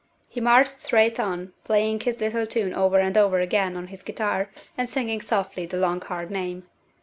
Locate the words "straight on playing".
0.81-1.99